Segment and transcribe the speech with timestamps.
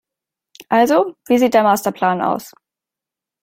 [0.69, 2.51] Also, wie sieht der Masterplan aus?